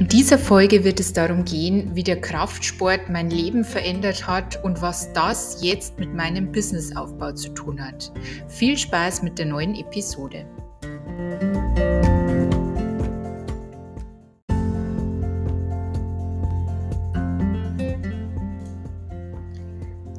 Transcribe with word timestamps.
In 0.00 0.08
dieser 0.08 0.38
Folge 0.38 0.82
wird 0.82 0.98
es 0.98 1.12
darum 1.12 1.44
gehen, 1.44 1.94
wie 1.94 2.02
der 2.02 2.18
Kraftsport 2.18 3.10
mein 3.10 3.28
Leben 3.28 3.64
verändert 3.64 4.26
hat 4.26 4.64
und 4.64 4.80
was 4.80 5.12
das 5.12 5.58
jetzt 5.60 5.98
mit 5.98 6.14
meinem 6.14 6.50
Businessaufbau 6.50 7.32
zu 7.32 7.50
tun 7.50 7.78
hat. 7.86 8.10
Viel 8.48 8.78
Spaß 8.78 9.22
mit 9.22 9.38
der 9.38 9.44
neuen 9.44 9.74
Episode. 9.74 10.46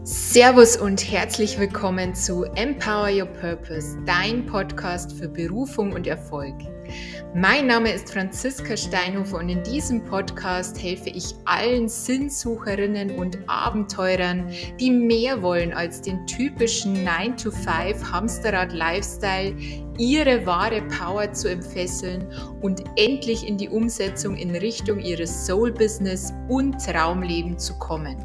Servus 0.03 0.77
und 0.77 1.11
herzlich 1.11 1.57
willkommen 1.57 2.13
zu 2.13 2.43
Empower 2.43 3.09
Your 3.09 3.25
Purpose, 3.25 3.97
dein 4.05 4.45
Podcast 4.45 5.11
für 5.13 5.27
Berufung 5.27 5.91
und 5.91 6.05
Erfolg. 6.05 6.53
Mein 7.33 7.67
Name 7.67 7.93
ist 7.93 8.11
Franziska 8.11 8.75
Steinhofer 8.75 9.37
und 9.37 9.47
in 9.47 9.63
diesem 9.63 10.03
Podcast 10.03 10.83
helfe 10.83 11.09
ich 11.11 11.33
allen 11.45 11.87
Sinnsucherinnen 11.87 13.11
und 13.11 13.37
Abenteurern, 13.47 14.51
die 14.81 14.91
mehr 14.91 15.41
wollen 15.41 15.71
als 15.71 16.01
den 16.01 16.27
typischen 16.27 17.07
9-to-5 17.07 18.11
Hamsterrad-Lifestyle, 18.11 19.55
ihre 19.97 20.45
wahre 20.45 20.81
Power 20.81 21.31
zu 21.31 21.49
entfesseln 21.49 22.27
und 22.61 22.83
endlich 22.97 23.47
in 23.47 23.57
die 23.57 23.69
Umsetzung 23.69 24.35
in 24.35 24.53
Richtung 24.53 24.99
ihres 24.99 25.45
Soul-Business 25.45 26.33
und 26.49 26.85
Traumleben 26.85 27.57
zu 27.57 27.79
kommen. 27.79 28.17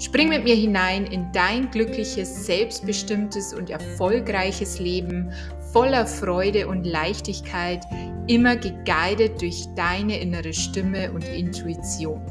Spring 0.00 0.28
mit 0.28 0.42
mir 0.42 0.56
hinein 0.56 1.06
in 1.06 1.30
dein 1.32 1.70
glückliches, 1.70 2.46
selbstbestimmtes 2.46 3.54
und 3.54 3.70
erfolgreiches 3.70 4.80
Leben 4.80 5.32
voller 5.74 6.06
Freude 6.06 6.68
und 6.68 6.84
Leichtigkeit, 6.84 7.84
immer 8.28 8.54
geguidet 8.54 9.42
durch 9.42 9.66
deine 9.74 10.20
innere 10.20 10.52
Stimme 10.52 11.10
und 11.10 11.24
Intuition. 11.24 12.24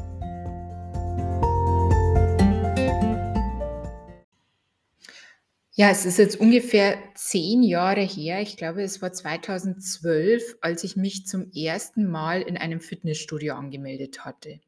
Ja, 5.74 5.90
es 5.90 6.06
ist 6.06 6.16
jetzt 6.16 6.40
ungefähr 6.40 6.96
zehn 7.16 7.62
Jahre 7.62 8.00
her. 8.00 8.40
Ich 8.40 8.56
glaube, 8.56 8.82
es 8.82 9.02
war 9.02 9.12
2012, 9.12 10.56
als 10.62 10.82
ich 10.82 10.96
mich 10.96 11.26
zum 11.26 11.50
ersten 11.52 12.10
Mal 12.10 12.40
in 12.40 12.56
einem 12.56 12.80
Fitnessstudio 12.80 13.56
angemeldet 13.56 14.24
hatte. 14.24 14.60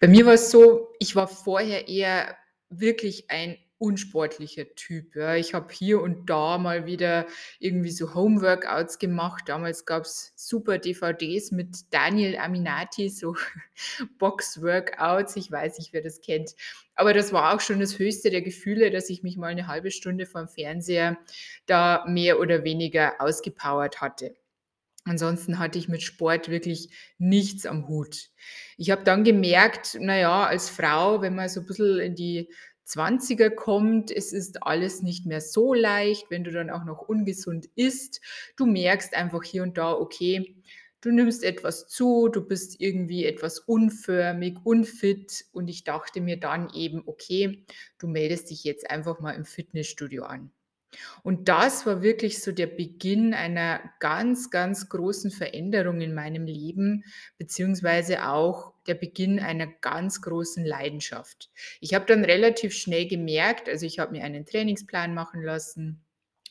Bei 0.00 0.08
mir 0.08 0.24
war 0.24 0.34
es 0.34 0.50
so, 0.50 0.88
ich 1.00 1.16
war 1.16 1.28
vorher 1.28 1.86
eher 1.86 2.34
wirklich 2.70 3.30
ein 3.30 3.58
unsportlicher 3.78 4.74
Typ. 4.74 5.14
Ja. 5.16 5.34
Ich 5.34 5.54
habe 5.54 5.72
hier 5.72 6.00
und 6.00 6.30
da 6.30 6.58
mal 6.58 6.86
wieder 6.86 7.26
irgendwie 7.58 7.90
so 7.90 8.14
Homeworkouts 8.14 8.98
gemacht. 8.98 9.44
Damals 9.46 9.84
gab 9.84 10.04
es 10.04 10.32
super 10.36 10.78
DVDs 10.78 11.50
mit 11.50 11.92
Daniel 11.92 12.38
Aminati, 12.38 13.08
so 13.08 13.36
Box-Workouts. 14.18 15.36
Ich 15.36 15.50
weiß 15.50 15.78
nicht, 15.78 15.92
wer 15.92 16.02
das 16.02 16.20
kennt. 16.20 16.54
Aber 16.94 17.12
das 17.12 17.32
war 17.32 17.54
auch 17.54 17.60
schon 17.60 17.80
das 17.80 17.98
höchste 17.98 18.30
der 18.30 18.42
Gefühle, 18.42 18.90
dass 18.90 19.10
ich 19.10 19.22
mich 19.22 19.36
mal 19.36 19.48
eine 19.48 19.66
halbe 19.66 19.90
Stunde 19.90 20.26
vorm 20.26 20.48
Fernseher 20.48 21.18
da 21.66 22.04
mehr 22.08 22.40
oder 22.40 22.64
weniger 22.64 23.20
ausgepowert 23.20 24.00
hatte. 24.00 24.34
Ansonsten 25.06 25.60
hatte 25.60 25.78
ich 25.78 25.88
mit 25.88 26.02
Sport 26.02 26.48
wirklich 26.48 26.90
nichts 27.18 27.64
am 27.64 27.86
Hut. 27.86 28.30
Ich 28.76 28.90
habe 28.90 29.04
dann 29.04 29.22
gemerkt, 29.22 29.96
naja, 30.00 30.44
als 30.44 30.68
Frau, 30.68 31.22
wenn 31.22 31.36
man 31.36 31.48
so 31.48 31.60
ein 31.60 31.66
bisschen 31.66 32.00
in 32.00 32.14
die 32.16 32.50
20er 32.86 33.50
kommt, 33.50 34.10
es 34.10 34.32
ist 34.32 34.62
alles 34.62 35.02
nicht 35.02 35.26
mehr 35.26 35.40
so 35.40 35.74
leicht, 35.74 36.30
wenn 36.30 36.44
du 36.44 36.52
dann 36.52 36.70
auch 36.70 36.84
noch 36.84 37.00
ungesund 37.00 37.66
isst. 37.74 38.20
Du 38.56 38.66
merkst 38.66 39.14
einfach 39.14 39.42
hier 39.42 39.62
und 39.62 39.76
da, 39.76 39.92
okay, 39.92 40.56
du 41.00 41.10
nimmst 41.10 41.44
etwas 41.44 41.88
zu, 41.88 42.28
du 42.28 42.46
bist 42.46 42.80
irgendwie 42.80 43.24
etwas 43.24 43.58
unförmig, 43.58 44.58
unfit 44.64 45.44
und 45.52 45.68
ich 45.68 45.84
dachte 45.84 46.20
mir 46.20 46.38
dann 46.38 46.70
eben, 46.74 47.02
okay, 47.06 47.64
du 47.98 48.06
meldest 48.08 48.50
dich 48.50 48.64
jetzt 48.64 48.90
einfach 48.90 49.20
mal 49.20 49.32
im 49.32 49.44
Fitnessstudio 49.44 50.24
an. 50.24 50.52
Und 51.22 51.48
das 51.48 51.86
war 51.86 52.02
wirklich 52.02 52.42
so 52.42 52.52
der 52.52 52.66
Beginn 52.66 53.34
einer 53.34 53.80
ganz, 54.00 54.50
ganz 54.50 54.88
großen 54.88 55.30
Veränderung 55.30 56.00
in 56.00 56.14
meinem 56.14 56.46
Leben, 56.46 57.04
beziehungsweise 57.38 58.28
auch 58.28 58.72
der 58.86 58.94
Beginn 58.94 59.40
einer 59.40 59.66
ganz 59.66 60.22
großen 60.22 60.64
Leidenschaft. 60.64 61.50
Ich 61.80 61.94
habe 61.94 62.06
dann 62.06 62.24
relativ 62.24 62.74
schnell 62.74 63.06
gemerkt, 63.06 63.68
also 63.68 63.86
ich 63.86 63.98
habe 63.98 64.12
mir 64.12 64.24
einen 64.24 64.46
Trainingsplan 64.46 65.14
machen 65.14 65.42
lassen 65.42 66.04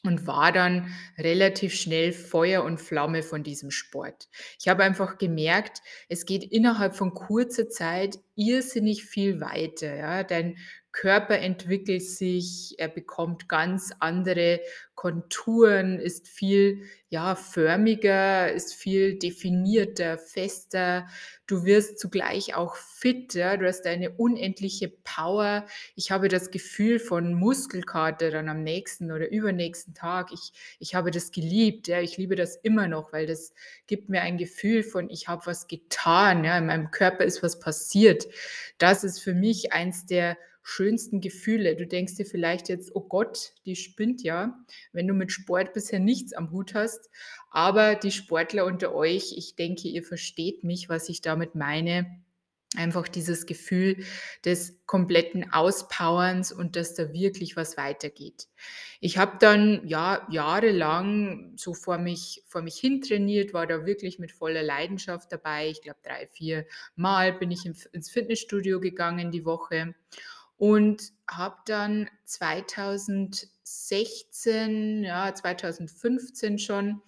und 0.03 0.27
war 0.27 0.51
dann 0.51 0.93
relativ 1.17 1.73
schnell 1.73 2.13
Feuer 2.13 2.63
und 2.63 2.79
Flamme 2.79 3.23
von 3.23 3.43
diesem 3.43 3.71
Sport. 3.71 4.29
Ich 4.59 4.67
habe 4.67 4.83
einfach 4.83 5.17
gemerkt, 5.17 5.81
es 6.09 6.25
geht 6.25 6.43
innerhalb 6.43 6.95
von 6.95 7.13
kurzer 7.13 7.69
Zeit 7.69 8.19
irrsinnig 8.35 9.05
viel 9.05 9.41
weiter. 9.41 9.95
Ja? 9.95 10.23
Dein 10.23 10.57
Körper 10.95 11.37
entwickelt 11.39 12.03
sich, 12.03 12.75
er 12.77 12.87
bekommt 12.87 13.49
ganz 13.49 13.91
andere 13.99 14.61
Konturen, 14.95 15.99
ist 15.99 16.29
viel 16.29 16.83
ja, 17.09 17.35
förmiger, 17.35 18.51
ist 18.51 18.73
viel 18.73 19.19
definierter, 19.19 20.17
fester. 20.17 21.07
Du 21.47 21.65
wirst 21.65 21.99
zugleich 21.99 22.55
auch 22.55 22.75
fit, 22.75 23.35
du 23.35 23.67
hast 23.67 23.85
eine 23.85 24.11
unendliche 24.11 24.87
Power. 24.87 25.65
Ich 25.95 26.11
habe 26.11 26.29
das 26.29 26.49
Gefühl 26.49 26.99
von 26.99 27.33
Muskelkater 27.33 28.31
dann 28.31 28.49
am 28.49 28.63
nächsten 28.63 29.11
oder 29.11 29.29
übernächsten 29.29 29.93
Tag. 29.93 30.31
Ich, 30.33 30.53
ich 30.79 30.95
habe 30.95 31.11
das 31.11 31.31
geliebt, 31.31 31.87
ja? 31.87 32.01
ich 32.01 32.17
liebe 32.17 32.35
das 32.35 32.55
immer 32.55 32.87
noch, 32.87 33.13
weil 33.13 33.27
das 33.27 33.53
gibt 33.85 34.09
mir 34.09 34.21
ein 34.21 34.37
Gefühl 34.37 34.81
von, 34.81 35.09
ich 35.09 35.27
habe 35.27 35.45
was 35.45 35.67
getan, 35.67 36.45
ja? 36.45 36.57
in 36.57 36.65
meinem 36.65 36.89
Körper 36.89 37.25
ist 37.25 37.43
was 37.43 37.59
passiert. 37.59 38.24
Das 38.77 39.03
ist 39.03 39.19
für 39.19 39.33
mich 39.33 39.73
eins 39.73 40.05
der 40.05 40.37
schönsten 40.63 41.21
Gefühle. 41.21 41.75
Du 41.75 41.85
denkst 41.85 42.15
dir 42.15 42.25
vielleicht 42.25 42.69
jetzt, 42.69 42.95
oh 42.95 43.01
Gott, 43.01 43.53
die 43.65 43.75
spinnt 43.75 44.23
ja, 44.23 44.57
wenn 44.93 45.07
du 45.07 45.13
mit 45.13 45.31
Sport 45.31 45.73
bisher 45.73 45.99
nichts 45.99 46.33
am 46.33 46.51
Hut 46.51 46.73
hast. 46.73 47.09
Aber 47.51 47.93
die 47.95 48.11
Sportler 48.11 48.65
unter 48.65 48.93
euch, 48.93 49.35
ich 49.37 49.55
denke, 49.55 49.87
ihr 49.87 50.03
versteht 50.03 50.63
mich, 50.63 50.89
was 50.89 51.07
ich 51.07 51.21
damit 51.21 51.53
meine. 51.53 52.24
Einfach 52.77 53.07
dieses 53.07 53.45
Gefühl 53.45 54.03
des 54.43 54.85
kompletten 54.85 55.51
Auspowerns 55.51 56.51
und 56.51 56.75
dass 56.75 56.93
da 56.93 57.13
wirklich 57.13 57.55
was 57.55 57.77
weitergeht. 57.77 58.47
Ich 58.99 59.17
habe 59.17 59.37
dann 59.39 59.87
ja 59.87 60.27
jahrelang 60.29 61.53
so 61.57 61.73
vor 61.73 61.97
mich, 61.97 62.43
vor 62.47 62.61
mich 62.61 62.77
hin 62.77 63.01
trainiert, 63.01 63.53
war 63.53 63.67
da 63.67 63.85
wirklich 63.85 64.19
mit 64.19 64.31
voller 64.31 64.63
Leidenschaft 64.63 65.31
dabei. 65.31 65.69
Ich 65.69 65.81
glaube, 65.81 65.99
drei, 66.03 66.27
vier 66.27 66.65
Mal 66.95 67.33
bin 67.33 67.51
ich 67.51 67.65
ins 67.65 68.09
Fitnessstudio 68.09 68.79
gegangen 68.79 69.31
die 69.31 69.45
Woche 69.45 69.95
und 70.57 71.11
habe 71.27 71.57
dann 71.65 72.09
2016, 72.25 75.03
ja, 75.03 75.33
2015 75.33 76.59
schon, 76.59 77.01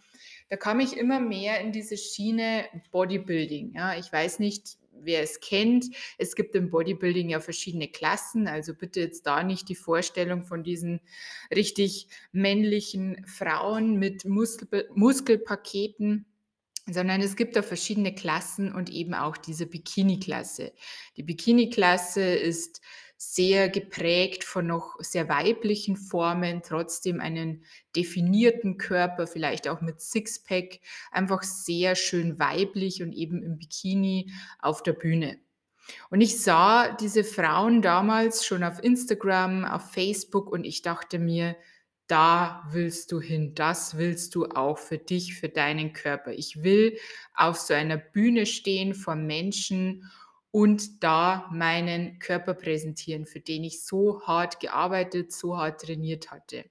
da 0.50 0.58
kam 0.58 0.80
ich 0.80 0.98
immer 0.98 1.20
mehr 1.20 1.62
in 1.62 1.72
diese 1.72 1.98
Schiene 1.98 2.66
Bodybuilding. 2.92 3.74
Ja, 3.76 3.96
ich 3.98 4.12
weiß 4.12 4.40
nicht, 4.40 4.78
wer 5.02 5.22
es 5.22 5.40
kennt. 5.40 5.86
Es 6.18 6.36
gibt 6.36 6.56
im 6.56 6.70
Bodybuilding 6.70 7.30
ja 7.30 7.40
verschiedene 7.40 7.88
Klassen, 7.88 8.48
also 8.48 8.74
bitte 8.74 9.00
jetzt 9.00 9.26
da 9.26 9.44
nicht 9.44 9.70
die 9.70 9.76
Vorstellung 9.76 10.44
von 10.44 10.64
diesen 10.64 11.02
richtig 11.54 12.08
männlichen 12.32 13.26
Frauen 13.26 13.98
mit 14.00 14.26
Muskel 14.26 14.90
Muskelpaketen 14.94 16.26
sondern 16.90 17.22
es 17.22 17.36
gibt 17.36 17.56
da 17.56 17.62
verschiedene 17.62 18.16
Klassen 18.16 18.74
und 18.74 18.90
eben 18.90 19.14
auch 19.14 19.36
diese 19.36 19.66
Bikini-Klasse. 19.66 20.72
Die 21.18 21.24
Bikini-Klasse 21.24 22.22
ist 22.22 22.82
sehr 23.18 23.68
geprägt 23.70 24.44
von 24.44 24.68
noch 24.68 24.96
sehr 25.00 25.28
weiblichen 25.28 25.98
Formen, 25.98 26.62
trotzdem 26.64 27.20
einen 27.20 27.64
definierten 27.96 28.78
Körper, 28.78 29.26
vielleicht 29.26 29.68
auch 29.68 29.82
mit 29.82 30.02
Sixpack, 30.02 30.80
einfach 31.12 31.42
sehr 31.42 31.96
schön 31.96 32.38
weiblich 32.40 33.02
und 33.02 33.14
eben 33.14 33.42
im 33.42 33.58
Bikini 33.58 34.32
auf 34.60 34.84
der 34.84 34.94
Bühne. 34.94 35.40
Und 36.10 36.22
ich 36.22 36.42
sah 36.42 36.92
diese 36.92 37.24
Frauen 37.24 37.82
damals 37.82 38.46
schon 38.46 38.64
auf 38.64 38.84
Instagram, 38.84 39.66
auf 39.66 39.92
Facebook 39.92 40.52
und 40.52 40.64
ich 40.64 40.82
dachte 40.82 41.18
mir, 41.18 41.56
da 42.08 42.64
willst 42.72 43.12
du 43.12 43.20
hin, 43.20 43.54
das 43.54 43.98
willst 43.98 44.36
du 44.36 44.46
auch 44.46 44.78
für 44.78 44.98
dich, 44.98 45.36
für 45.36 45.50
deinen 45.50 45.92
Körper. 45.92 46.32
Ich 46.32 46.64
will 46.64 46.98
auf 47.34 47.58
so 47.58 47.74
einer 47.74 47.98
Bühne 47.98 48.46
stehen 48.46 48.94
vor 48.94 49.16
Menschen 49.16 50.10
und 50.52 51.04
da 51.04 51.50
meinen 51.52 52.20
Körper 52.20 52.54
präsentieren, 52.54 53.26
für 53.26 53.40
den 53.40 53.64
ich 53.64 53.84
so 53.84 54.22
hart 54.24 54.60
gearbeitet, 54.60 55.32
so 55.32 55.58
hart 55.58 55.82
trainiert 55.82 56.32
hatte. 56.32 56.66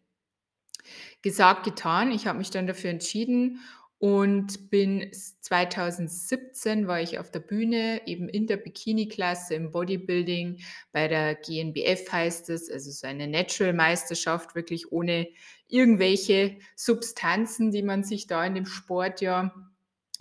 Gesagt, 1.22 1.64
getan. 1.64 2.12
Ich 2.12 2.26
habe 2.26 2.38
mich 2.38 2.50
dann 2.50 2.66
dafür 2.66 2.90
entschieden 2.90 3.60
und 3.98 4.70
bin 4.70 5.10
2017 5.12 6.86
war 6.86 7.00
ich 7.00 7.18
auf 7.18 7.30
der 7.30 7.40
Bühne, 7.40 8.06
eben 8.06 8.28
in 8.28 8.46
der 8.46 8.58
Bikini-Klasse 8.58 9.54
im 9.54 9.72
Bodybuilding 9.72 10.60
bei 10.92 11.08
der 11.08 11.34
GNBF 11.34 12.12
heißt 12.12 12.50
es, 12.50 12.70
also 12.70 12.90
so 12.90 13.06
eine 13.06 13.26
Natural-Meisterschaft, 13.26 14.54
wirklich 14.54 14.92
ohne 14.92 15.28
irgendwelche 15.66 16.58
Substanzen, 16.76 17.70
die 17.70 17.82
man 17.82 18.04
sich 18.04 18.26
da 18.26 18.44
in 18.44 18.54
dem 18.54 18.66
Sport 18.66 19.22
ja 19.22 19.54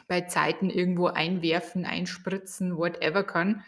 bei 0.08 0.22
Zeiten 0.22 0.70
irgendwo 0.70 1.08
einwerfen, 1.08 1.86
einspritzen, 1.86 2.78
whatever 2.78 3.24
kann. 3.24 3.64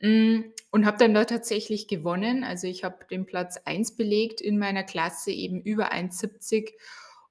Hm, 0.00 0.52
und 0.70 0.86
habe 0.86 0.98
dann 0.98 1.14
da 1.14 1.24
tatsächlich 1.24 1.88
gewonnen. 1.88 2.44
Also, 2.44 2.66
ich 2.66 2.84
habe 2.84 3.06
den 3.10 3.26
Platz 3.26 3.58
1 3.64 3.96
belegt 3.96 4.40
in 4.40 4.58
meiner 4.58 4.82
Klasse, 4.84 5.30
eben 5.30 5.62
über 5.62 5.92
1,70 5.92 6.72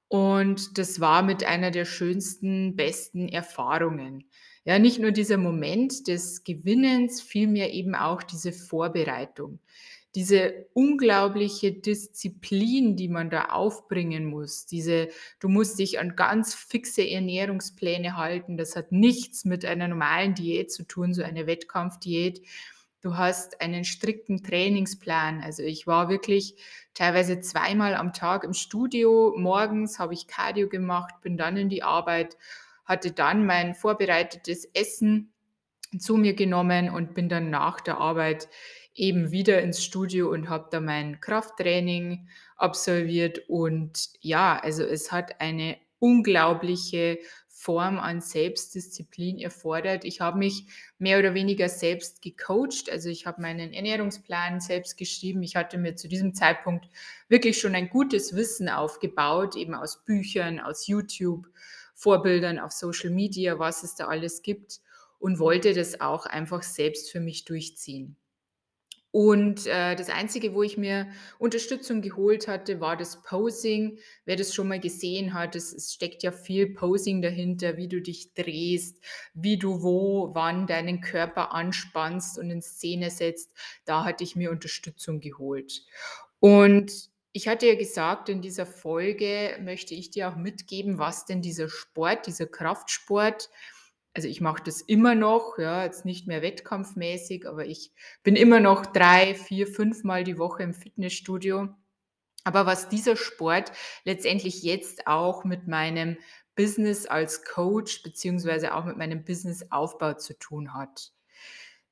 und 0.08 0.78
das 0.78 1.00
war 1.00 1.22
mit 1.22 1.44
einer 1.44 1.70
der 1.70 1.84
schönsten, 1.84 2.76
besten 2.76 3.28
Erfahrungen. 3.28 4.24
Ja, 4.64 4.78
nicht 4.78 4.98
nur 4.98 5.10
dieser 5.10 5.38
Moment 5.38 6.08
des 6.08 6.44
Gewinnens, 6.44 7.20
vielmehr 7.20 7.72
eben 7.72 7.94
auch 7.94 8.22
diese 8.22 8.52
Vorbereitung. 8.52 9.58
Diese 10.14 10.66
unglaubliche 10.74 11.72
Disziplin, 11.72 12.96
die 12.96 13.08
man 13.08 13.30
da 13.30 13.46
aufbringen 13.46 14.26
muss, 14.26 14.64
diese 14.64 15.08
du 15.40 15.48
musst 15.48 15.78
dich 15.80 15.98
an 15.98 16.14
ganz 16.14 16.54
fixe 16.54 17.08
Ernährungspläne 17.08 18.16
halten. 18.16 18.56
Das 18.56 18.76
hat 18.76 18.92
nichts 18.92 19.44
mit 19.44 19.64
einer 19.64 19.88
normalen 19.88 20.34
Diät 20.34 20.70
zu 20.70 20.84
tun, 20.84 21.14
so 21.14 21.22
eine 21.22 21.48
Wettkampfdiät. 21.48 22.42
Du 23.04 23.18
hast 23.18 23.60
einen 23.60 23.84
strikten 23.84 24.42
Trainingsplan. 24.42 25.42
Also, 25.42 25.62
ich 25.62 25.86
war 25.86 26.08
wirklich 26.08 26.56
teilweise 26.94 27.40
zweimal 27.40 27.94
am 27.94 28.14
Tag 28.14 28.44
im 28.44 28.54
Studio. 28.54 29.34
Morgens 29.36 29.98
habe 29.98 30.14
ich 30.14 30.26
Cardio 30.26 30.70
gemacht, 30.70 31.14
bin 31.20 31.36
dann 31.36 31.58
in 31.58 31.68
die 31.68 31.82
Arbeit, 31.82 32.38
hatte 32.86 33.12
dann 33.12 33.44
mein 33.44 33.74
vorbereitetes 33.74 34.64
Essen 34.72 35.34
zu 35.98 36.16
mir 36.16 36.34
genommen 36.34 36.88
und 36.88 37.14
bin 37.14 37.28
dann 37.28 37.50
nach 37.50 37.80
der 37.80 37.98
Arbeit 37.98 38.48
eben 38.94 39.30
wieder 39.30 39.60
ins 39.62 39.82
Studio 39.82 40.30
und 40.30 40.48
habe 40.48 40.68
da 40.70 40.80
mein 40.80 41.20
Krafttraining 41.20 42.28
absolviert. 42.56 43.40
Und 43.48 44.10
ja, 44.20 44.58
also 44.58 44.84
es 44.84 45.10
hat 45.10 45.40
eine 45.40 45.76
unglaubliche 45.98 47.18
Form 47.48 47.98
an 47.98 48.20
Selbstdisziplin 48.20 49.38
erfordert. 49.38 50.04
Ich 50.04 50.20
habe 50.20 50.38
mich 50.38 50.66
mehr 50.98 51.18
oder 51.18 51.32
weniger 51.32 51.68
selbst 51.68 52.20
gecoacht. 52.20 52.90
Also 52.90 53.08
ich 53.08 53.26
habe 53.26 53.40
meinen 53.40 53.72
Ernährungsplan 53.72 54.60
selbst 54.60 54.98
geschrieben. 54.98 55.42
Ich 55.42 55.56
hatte 55.56 55.78
mir 55.78 55.96
zu 55.96 56.06
diesem 56.06 56.34
Zeitpunkt 56.34 56.86
wirklich 57.28 57.58
schon 57.58 57.74
ein 57.74 57.88
gutes 57.88 58.36
Wissen 58.36 58.68
aufgebaut, 58.68 59.56
eben 59.56 59.74
aus 59.74 60.04
Büchern, 60.04 60.60
aus 60.60 60.86
YouTube, 60.86 61.46
Vorbildern 61.94 62.58
auf 62.58 62.72
Social 62.72 63.10
Media, 63.10 63.58
was 63.58 63.82
es 63.82 63.94
da 63.94 64.08
alles 64.08 64.42
gibt 64.42 64.80
und 65.18 65.38
wollte 65.38 65.72
das 65.72 66.02
auch 66.02 66.26
einfach 66.26 66.62
selbst 66.62 67.10
für 67.10 67.20
mich 67.20 67.46
durchziehen. 67.46 68.16
Und, 69.14 69.68
äh, 69.68 69.94
das 69.94 70.08
Einzige, 70.08 70.54
wo 70.54 70.64
ich 70.64 70.76
mir 70.76 71.06
Unterstützung 71.38 72.02
geholt 72.02 72.48
hatte, 72.48 72.80
war 72.80 72.96
das 72.96 73.22
Posing. 73.22 74.00
Wer 74.24 74.34
das 74.34 74.52
schon 74.52 74.66
mal 74.66 74.80
gesehen 74.80 75.34
hat, 75.34 75.54
es 75.54 75.72
es 75.72 75.94
steckt 75.94 76.24
ja 76.24 76.32
viel 76.32 76.74
Posing 76.74 77.22
dahinter, 77.22 77.76
wie 77.76 77.86
du 77.86 78.02
dich 78.02 78.34
drehst, 78.34 79.00
wie 79.32 79.56
du 79.56 79.84
wo, 79.84 80.34
wann 80.34 80.66
deinen 80.66 81.00
Körper 81.00 81.52
anspannst 81.52 82.40
und 82.40 82.50
in 82.50 82.60
Szene 82.60 83.08
setzt. 83.08 83.52
Da 83.84 84.02
hatte 84.04 84.24
ich 84.24 84.34
mir 84.34 84.50
Unterstützung 84.50 85.20
geholt. 85.20 85.84
Und 86.40 86.90
ich 87.32 87.46
hatte 87.46 87.68
ja 87.68 87.76
gesagt, 87.76 88.28
in 88.28 88.42
dieser 88.42 88.66
Folge 88.66 89.56
möchte 89.60 89.94
ich 89.94 90.10
dir 90.10 90.28
auch 90.28 90.36
mitgeben, 90.36 90.98
was 90.98 91.24
denn 91.24 91.40
dieser 91.40 91.68
Sport, 91.68 92.26
dieser 92.26 92.46
Kraftsport 92.46 93.48
also 94.14 94.28
ich 94.28 94.40
mache 94.40 94.62
das 94.64 94.80
immer 94.80 95.14
noch, 95.14 95.58
ja, 95.58 95.84
jetzt 95.84 96.04
nicht 96.04 96.26
mehr 96.28 96.40
wettkampfmäßig, 96.40 97.48
aber 97.48 97.66
ich 97.66 97.92
bin 98.22 98.36
immer 98.36 98.60
noch 98.60 98.86
drei, 98.86 99.34
vier, 99.34 99.66
fünfmal 99.66 100.22
die 100.22 100.38
Woche 100.38 100.62
im 100.62 100.72
Fitnessstudio. 100.72 101.68
Aber 102.44 102.66
was 102.66 102.88
dieser 102.88 103.16
Sport 103.16 103.72
letztendlich 104.04 104.62
jetzt 104.62 105.06
auch 105.06 105.44
mit 105.44 105.66
meinem 105.66 106.16
Business 106.54 107.06
als 107.06 107.44
Coach 107.44 108.02
beziehungsweise 108.02 108.74
auch 108.74 108.84
mit 108.84 108.96
meinem 108.96 109.24
Businessaufbau 109.24 110.14
zu 110.14 110.38
tun 110.38 110.74
hat. 110.74 111.10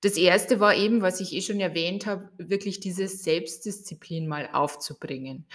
Das 0.03 0.17
erste 0.17 0.61
war 0.61 0.75
eben, 0.75 1.01
was 1.01 1.21
ich 1.21 1.33
eh 1.33 1.43
schon 1.43 1.61
erwähnt 1.61 2.07
habe, 2.07 2.31
wirklich 2.37 2.81
diese 2.81 3.09
Selbstdisziplin 3.09 4.27
mal 4.27 4.49
aufzubringen. 4.53 5.47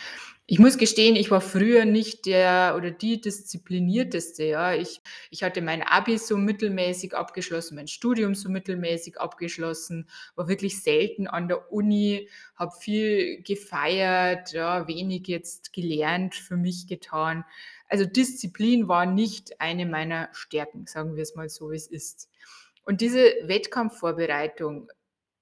Ich 0.50 0.60
muss 0.60 0.78
gestehen, 0.78 1.18
ich 1.18 1.30
war 1.30 1.42
früher 1.42 1.84
nicht 1.84 2.26
der 2.26 2.76
oder 2.78 2.90
die 2.90 3.20
Disziplinierteste, 3.20 4.46
ja. 4.46 4.74
Ich 4.74 5.02
ich 5.30 5.44
hatte 5.44 5.62
mein 5.62 5.84
Abi 5.84 6.18
so 6.18 6.38
mittelmäßig 6.38 7.14
abgeschlossen, 7.14 7.76
mein 7.76 7.90
Studium 7.90 8.34
so 8.34 8.50
mittelmäßig 8.50 9.20
abgeschlossen, 9.20 10.08
war 10.36 10.48
wirklich 10.48 10.82
selten 10.82 11.28
an 11.28 11.50
der 11.50 11.70
Uni, 11.74 12.30
habe 12.56 12.72
viel 12.80 13.42
gefeiert, 13.44 14.54
ja, 14.54 14.88
wenig 14.88 15.28
jetzt 15.28 15.74
gelernt, 15.74 16.34
für 16.34 16.56
mich 16.56 16.88
getan. 16.88 17.44
Also, 17.90 18.06
Disziplin 18.06 18.88
war 18.88 19.06
nicht 19.06 19.60
eine 19.60 19.86
meiner 19.86 20.30
Stärken, 20.32 20.86
sagen 20.88 21.18
wir 21.18 21.24
es 21.24 21.36
mal 21.36 21.50
so, 21.50 21.72
wie 21.72 21.76
es 21.76 21.88
ist. 21.88 22.30
Und 22.86 23.02
diese 23.02 23.20
Wettkampfvorbereitung, 23.44 24.90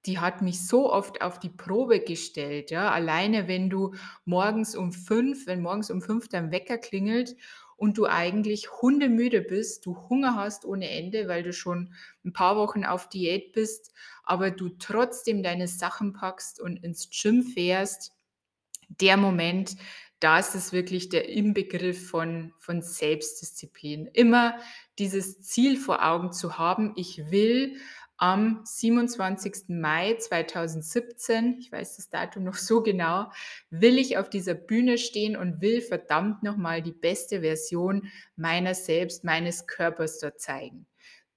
die 0.06 0.19
hat 0.19 0.42
mich 0.42 0.66
so 0.68 0.92
oft 0.92 1.22
auf 1.22 1.40
die 1.40 1.50
Probe 1.50 2.00
gestellt, 2.00 2.72
ja. 2.72 2.92
Alleine 2.92 3.48
wenn 3.48 3.69
du 3.69 3.94
morgens 4.25 4.75
um 4.75 4.92
5 4.94 5.48
wenn 5.48 5.62
morgens 5.62 5.90
um 5.92 6.02
5 6.02 6.28
dein 6.30 6.52
Wecker 6.52 6.78
klingelt 6.78 7.36
und 7.78 7.98
du 7.98 8.06
eigentlich 8.07 8.72
hundemüde 8.81 9.42
bist, 9.42 9.86
du 9.86 9.98
Hunger 10.10 10.36
hast 10.36 10.66
ohne 10.66 10.90
Ende, 10.90 11.28
weil 11.28 11.44
du 11.44 11.52
schon 11.54 11.94
ein 12.24 12.34
paar 12.34 12.56
Wochen 12.57 12.86
auf 12.86 13.10
Diät 13.10 13.52
bist, 13.54 13.92
aber 14.24 14.52
du 14.52 14.69
trotzdem 14.80 15.44
deine 15.44 15.68
Sachen 15.68 16.13
packst 16.13 16.60
und 16.62 16.78
ins 16.84 17.10
Gym 17.10 17.44
fährst. 17.44 18.13
Der 18.90 19.18
Moment, 19.18 19.75
da 20.19 20.40
ist 20.40 20.56
es 20.56 20.72
wirklich 20.74 21.10
der 21.10 21.30
Inbegriff 21.30 22.10
von 22.10 22.54
von 22.60 22.81
Selbstdisziplin. 22.81 24.08
Immer 24.13 24.60
dieses 25.00 25.42
Ziel 25.42 25.78
vor 25.78 26.06
Augen 26.06 26.31
zu 26.34 26.58
haben: 26.58 26.94
„Ich 26.96 27.31
will 27.31 27.78
am 28.18 28.62
27. 28.64 29.70
Mai 29.70 30.16
2017, 30.16 31.58
ich 31.60 31.72
weiß 31.72 31.98
das 31.98 32.10
Datum 32.10 32.44
noch 32.44 32.56
so 32.56 32.82
genau, 32.82 33.32
will 33.70 33.98
ich 33.98 34.18
auf 34.18 34.30
dieser 34.30 34.54
Bühne 34.54 34.98
stehen 34.98 35.36
und 35.36 35.62
will 35.62 35.82
verdammt 35.82 36.44
noch 36.44 36.58
mal 36.58 36.82
die 36.82 36.94
beste 36.94 37.42
Version 37.42 38.10
meiner 38.36 38.74
selbst, 38.74 39.24
meines 39.24 39.68
Körpers 39.68 40.20
dort 40.20 40.40
zeigen. 40.40 40.88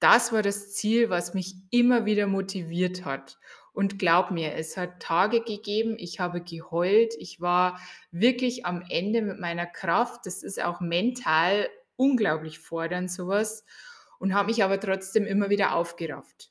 Das 0.00 0.32
war 0.32 0.42
das 0.42 0.72
Ziel, 0.74 1.10
was 1.10 1.34
mich 1.34 1.56
immer 1.70 2.04
wieder 2.04 2.26
motiviert 2.26 3.04
hat. 3.04 3.38
Und 3.72 3.98
glaub 3.98 4.30
mir, 4.30 4.54
es 4.54 4.76
hat 4.76 5.00
Tage 5.00 5.40
gegeben, 5.40 5.96
ich 5.98 6.20
habe 6.20 6.40
geheult, 6.40 7.14
ich 7.18 7.40
war 7.40 7.80
wirklich 8.10 8.66
am 8.66 8.84
Ende 8.88 9.22
mit 9.22 9.38
meiner 9.38 9.66
Kraft. 9.66 10.26
Das 10.26 10.42
ist 10.42 10.62
auch 10.62 10.80
mental 10.80 11.68
unglaublich 11.96 12.58
fordernd, 12.58 13.10
sowas, 13.10 13.64
und 14.18 14.34
habe 14.34 14.48
mich 14.48 14.64
aber 14.64 14.80
trotzdem 14.80 15.26
immer 15.26 15.50
wieder 15.50 15.74
aufgerafft. 15.74 16.50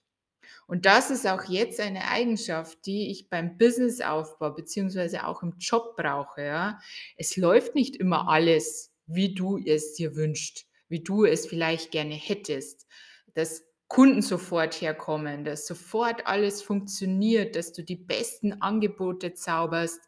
Und 0.67 0.85
das 0.85 1.09
ist 1.11 1.25
auch 1.25 1.45
jetzt 1.45 1.79
eine 1.79 2.09
Eigenschaft, 2.09 2.85
die 2.85 3.09
ich 3.09 3.29
beim 3.29 3.57
Businessaufbau 3.57 4.51
beziehungsweise 4.51 5.25
auch 5.25 5.41
im 5.41 5.55
Job 5.59 5.95
brauche, 5.97 6.43
ja. 6.43 6.79
Es 7.17 7.37
läuft 7.37 7.73
nicht 7.75 7.95
immer 7.95 8.27
alles, 8.29 8.93
wie 9.07 9.33
du 9.33 9.57
es 9.57 9.93
dir 9.93 10.15
wünschst, 10.15 10.65
wie 10.89 11.01
du 11.03 11.25
es 11.25 11.45
vielleicht 11.47 11.91
gerne 11.91 12.15
hättest, 12.15 12.85
dass 13.33 13.63
Kunden 13.87 14.21
sofort 14.21 14.81
herkommen, 14.81 15.45
dass 15.45 15.65
sofort 15.65 16.27
alles 16.27 16.61
funktioniert, 16.61 17.55
dass 17.55 17.71
du 17.71 17.83
die 17.83 17.95
besten 17.95 18.61
Angebote 18.61 19.33
zauberst, 19.33 20.01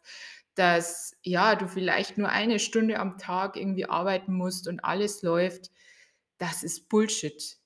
dass, 0.54 1.16
ja, 1.22 1.54
du 1.54 1.66
vielleicht 1.68 2.18
nur 2.18 2.28
eine 2.28 2.58
Stunde 2.58 2.98
am 2.98 3.16
Tag 3.16 3.56
irgendwie 3.56 3.86
arbeiten 3.86 4.34
musst 4.34 4.68
und 4.68 4.84
alles 4.84 5.22
läuft. 5.22 5.70
Das 6.38 6.62
ist 6.62 6.88
Bullshit. 6.90 7.58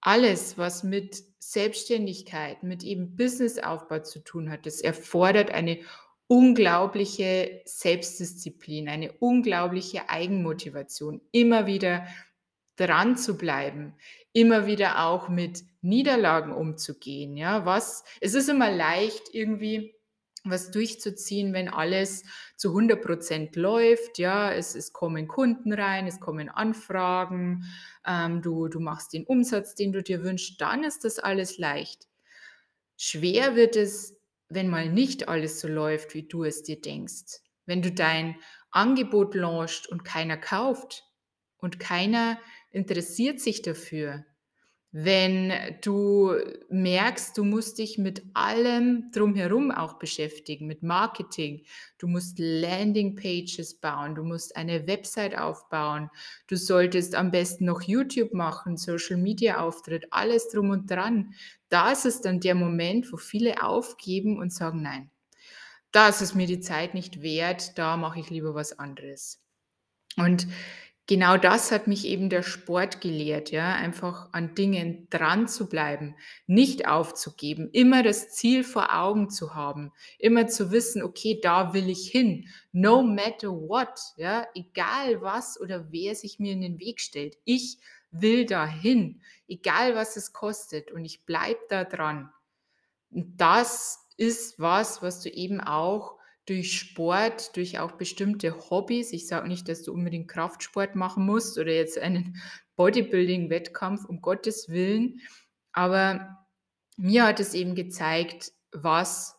Alles, 0.00 0.56
was 0.56 0.82
mit 0.82 1.22
Selbstständigkeit, 1.52 2.62
mit 2.62 2.84
eben 2.84 3.16
Businessaufbau 3.16 3.98
zu 4.00 4.20
tun 4.20 4.50
hat, 4.50 4.66
das 4.66 4.80
erfordert 4.80 5.50
eine 5.50 5.80
unglaubliche 6.28 7.60
Selbstdisziplin, 7.64 8.88
eine 8.88 9.10
unglaubliche 9.12 10.08
Eigenmotivation, 10.08 11.20
immer 11.32 11.66
wieder 11.66 12.06
dran 12.76 13.16
zu 13.16 13.36
bleiben, 13.36 13.96
immer 14.32 14.66
wieder 14.66 15.04
auch 15.04 15.28
mit 15.28 15.64
Niederlagen 15.82 16.52
umzugehen, 16.52 17.36
ja? 17.36 17.66
Was 17.66 18.04
es 18.20 18.34
ist 18.34 18.48
immer 18.48 18.70
leicht, 18.70 19.34
irgendwie 19.34 19.96
was 20.44 20.70
durchzuziehen, 20.70 21.52
wenn 21.52 21.68
alles 21.68 22.24
zu 22.56 22.72
100% 22.72 23.58
läuft, 23.58 24.18
ja. 24.18 24.52
Es 24.52 24.74
es 24.74 24.92
kommen 24.92 25.28
Kunden 25.28 25.72
rein, 25.72 26.06
es 26.06 26.20
kommen 26.20 26.48
Anfragen, 26.48 27.64
ähm, 28.06 28.42
du 28.42 28.68
du 28.68 28.80
machst 28.80 29.12
den 29.12 29.24
Umsatz, 29.26 29.74
den 29.74 29.92
du 29.92 30.02
dir 30.02 30.22
wünschst, 30.24 30.60
dann 30.60 30.84
ist 30.84 31.04
das 31.04 31.18
alles 31.18 31.58
leicht. 31.58 32.08
Schwer 32.96 33.56
wird 33.56 33.76
es, 33.76 34.16
wenn 34.48 34.68
mal 34.68 34.88
nicht 34.90 35.28
alles 35.28 35.60
so 35.60 35.68
läuft, 35.68 36.14
wie 36.14 36.28
du 36.28 36.44
es 36.44 36.62
dir 36.62 36.80
denkst. 36.80 37.40
Wenn 37.66 37.82
du 37.82 37.90
dein 37.92 38.36
Angebot 38.70 39.34
launchst 39.34 39.88
und 39.88 40.04
keiner 40.04 40.36
kauft 40.36 41.04
und 41.58 41.80
keiner 41.80 42.38
interessiert 42.70 43.40
sich 43.40 43.62
dafür. 43.62 44.24
Wenn 44.92 45.52
du 45.82 46.34
merkst, 46.68 47.38
du 47.38 47.44
musst 47.44 47.78
dich 47.78 47.96
mit 47.96 48.24
allem 48.34 49.10
drumherum 49.12 49.70
auch 49.70 49.94
beschäftigen, 49.94 50.66
mit 50.66 50.82
Marketing. 50.82 51.64
Du 51.98 52.08
musst 52.08 52.38
Landingpages 52.40 53.74
bauen, 53.74 54.16
du 54.16 54.24
musst 54.24 54.56
eine 54.56 54.88
Website 54.88 55.38
aufbauen, 55.38 56.10
du 56.48 56.56
solltest 56.56 57.14
am 57.14 57.30
besten 57.30 57.66
noch 57.66 57.82
YouTube 57.82 58.34
machen, 58.34 58.76
Social 58.76 59.16
Media 59.16 59.60
Auftritt, 59.60 60.08
alles 60.10 60.48
drum 60.48 60.70
und 60.70 60.90
dran. 60.90 61.34
Da 61.68 61.92
ist 61.92 62.04
es 62.04 62.20
dann 62.20 62.40
der 62.40 62.56
Moment, 62.56 63.12
wo 63.12 63.16
viele 63.16 63.62
aufgeben 63.62 64.38
und 64.38 64.52
sagen, 64.52 64.82
nein, 64.82 65.08
da 65.92 66.08
ist 66.08 66.20
es 66.20 66.34
mir 66.34 66.48
die 66.48 66.60
Zeit 66.60 66.94
nicht 66.94 67.22
wert, 67.22 67.78
da 67.78 67.96
mache 67.96 68.18
ich 68.18 68.30
lieber 68.30 68.54
was 68.54 68.76
anderes. 68.78 69.40
Und 70.16 70.48
genau 71.10 71.36
das 71.36 71.72
hat 71.72 71.88
mich 71.88 72.06
eben 72.06 72.30
der 72.30 72.44
Sport 72.44 73.00
gelehrt, 73.00 73.50
ja, 73.50 73.74
einfach 73.74 74.28
an 74.30 74.54
Dingen 74.54 75.08
dran 75.10 75.48
zu 75.48 75.68
bleiben, 75.68 76.14
nicht 76.46 76.86
aufzugeben, 76.86 77.68
immer 77.72 78.04
das 78.04 78.30
Ziel 78.30 78.62
vor 78.62 78.96
Augen 78.96 79.28
zu 79.28 79.56
haben, 79.56 79.90
immer 80.20 80.46
zu 80.46 80.70
wissen, 80.70 81.02
okay, 81.02 81.40
da 81.42 81.74
will 81.74 81.90
ich 81.90 82.08
hin, 82.08 82.46
no 82.70 83.02
matter 83.02 83.48
what, 83.48 83.98
ja, 84.18 84.46
egal 84.54 85.20
was 85.20 85.60
oder 85.60 85.90
wer 85.90 86.14
sich 86.14 86.38
mir 86.38 86.52
in 86.52 86.60
den 86.60 86.78
Weg 86.78 87.00
stellt. 87.00 87.36
Ich 87.44 87.78
will 88.12 88.46
dahin, 88.46 89.20
egal 89.48 89.96
was 89.96 90.16
es 90.16 90.32
kostet 90.32 90.92
und 90.92 91.04
ich 91.04 91.26
bleibe 91.26 91.58
da 91.68 91.82
dran. 91.82 92.30
Und 93.10 93.36
das 93.36 94.06
ist 94.16 94.60
was, 94.60 95.02
was 95.02 95.22
du 95.22 95.28
eben 95.28 95.60
auch 95.60 96.19
durch 96.50 96.76
Sport, 96.76 97.56
durch 97.56 97.78
auch 97.78 97.92
bestimmte 97.92 98.70
Hobbys 98.70 99.12
ich 99.12 99.28
sage 99.28 99.46
nicht, 99.46 99.68
dass 99.68 99.84
du 99.84 99.92
unbedingt 99.92 100.26
Kraftsport 100.26 100.96
machen 100.96 101.24
musst 101.24 101.58
oder 101.58 101.72
jetzt 101.72 101.96
einen 101.96 102.42
Bodybuilding-Wettkampf, 102.76 104.04
um 104.06 104.20
Gottes 104.20 104.68
Willen, 104.68 105.20
aber 105.72 106.44
mir 106.96 107.24
hat 107.24 107.38
es 107.38 107.54
eben 107.54 107.76
gezeigt, 107.76 108.52
was 108.72 109.38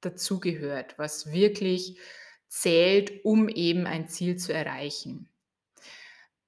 dazugehört, 0.00 0.98
was 0.98 1.30
wirklich 1.30 1.98
zählt, 2.48 3.24
um 3.24 3.50
eben 3.50 3.86
ein 3.86 4.08
Ziel 4.08 4.36
zu 4.36 4.54
erreichen. 4.54 5.28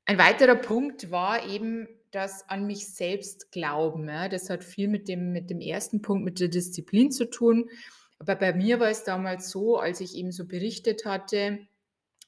Ein 0.07 0.17
weiterer 0.17 0.55
Punkt 0.55 1.11
war 1.11 1.47
eben 1.47 1.87
das 2.13 2.49
an 2.49 2.67
mich 2.67 2.95
selbst 2.95 3.53
glauben, 3.53 4.09
ja. 4.09 4.31
Das 4.31 4.49
hat 4.49 4.65
viel 4.65 4.89
mit 4.89 5.07
dem 5.07 5.33
mit 5.33 5.51
dem 5.51 5.61
ersten 5.61 6.01
Punkt, 6.01 6.25
mit 6.25 6.41
der 6.41 6.49
Disziplin 6.49 7.11
zu 7.11 7.29
tun. 7.29 7.69
Aber 8.21 8.35
bei 8.37 8.53
mir 8.53 8.81
war 8.81 8.89
es 8.89 9.05
damals 9.05 9.51
so, 9.51 9.79
als 9.79 10.01
ich 10.01 10.17
eben 10.17 10.33
so 10.33 10.47
berichtet 10.47 11.05
hatte, 11.05 11.61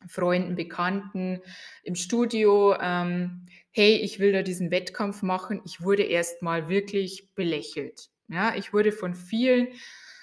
Freunden, 0.08 0.56
Bekannten 0.56 1.42
im 1.84 1.94
Studio, 1.96 2.76
ähm: 2.80 3.46
„Hey, 3.72 3.96
ich 3.96 4.20
will 4.20 4.32
da 4.32 4.42
diesen 4.42 4.70
Wettkampf 4.70 5.22
machen.“ 5.22 5.62
Ich 5.66 5.82
wurde 5.82 6.04
erst 6.04 6.42
mal 6.42 6.68
wirklich 6.68 7.34
belächelt, 7.34 8.10
ja? 8.28 8.54
Ich 8.56 8.72
wurde 8.74 8.92
von 8.92 9.14
vielen 9.14 9.68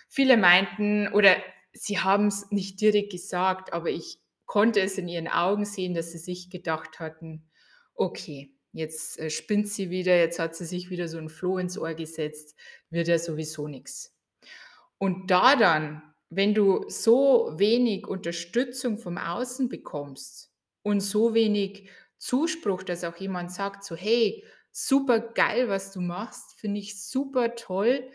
viele 0.10 0.38
meinten 0.38 1.08
oder 1.10 1.38
sie 1.74 2.00
haben's 2.00 2.52
nicht 2.52 2.82
direkt 2.82 3.12
gesagt, 3.12 3.74
aber 3.74 3.90
ich 3.92 4.20
konnte 4.46 4.82
es 4.82 4.98
in 4.98 5.08
ihren 5.10 5.28
Augen 5.30 5.66
sehen, 5.66 5.94
dass 5.96 6.12
sie 6.14 6.20
sich 6.20 6.50
gedacht 6.52 7.00
hatten: 7.00 7.50
„Okay, 7.96 8.52
jetzt, 8.74 9.20
äh, 9.20 9.30
spinnt 9.32 9.70
sie 9.70 9.90
wieder, 9.92 10.18
jetzt 10.18 10.40
hat 10.40 10.56
sie 10.56 10.66
sich 10.66 10.90
wieder 10.92 11.08
so 11.10 11.18
'n 11.20 11.30
Floh 11.30 11.58
ins 11.60 11.78
Ohr 11.80 11.94
gesetzt, 11.96 12.56
wird 12.92 13.08
ja 13.10 13.20
sowieso 13.20 13.68
nix.“ 13.68 14.10
Und 15.02 15.30
da 15.32 15.56
dann, 15.56 16.02
wenn 16.30 16.54
du 16.54 16.86
so 16.90 17.54
wenig 17.58 18.08
Unterstützung 18.08 18.98
vom 18.98 19.18
Außen 19.18 19.70
bekommst 19.70 20.52
und 20.84 21.02
so 21.02 21.34
wenig 21.34 21.90
Zuspruch, 22.18 22.84
dass 22.84 23.04
auch 23.04 23.16
jemand 23.18 23.52
sagt 23.52 23.84
so: 23.84 23.96
„Hey, 23.96 24.44
supergeil, 24.72 25.70
was 25.70 25.92
du 25.92 26.02
machst, 26.02 26.60
finde 26.60 26.80
ich 26.80 27.02
super 27.04 27.56
toll.“ 27.56 28.10